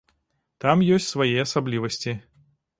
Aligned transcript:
Там 0.65 0.81
ёсць 0.97 1.11
свае 1.17 1.37
асаблівасці. 1.45 2.19